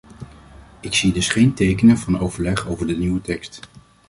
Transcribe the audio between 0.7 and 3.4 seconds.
Ik zie dus geen tekenen van overleg over de nieuwe